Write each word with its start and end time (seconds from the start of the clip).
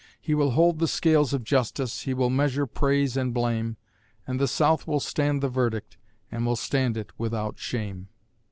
He 0.19 0.33
will 0.33 0.49
hold 0.57 0.79
the 0.79 0.87
Scales 0.87 1.31
of 1.31 1.43
Justice, 1.43 2.01
he 2.01 2.15
will 2.15 2.31
measure 2.31 2.65
praise 2.65 3.15
and 3.15 3.31
blame, 3.35 3.77
And 4.25 4.39
the 4.39 4.47
South 4.47 4.87
will 4.87 4.99
stand 4.99 5.43
the 5.43 5.47
verdict, 5.47 5.95
and 6.31 6.43
will 6.43 6.55
stand 6.55 6.97
it 6.97 7.11
without 7.19 7.59
shame. 7.59 8.07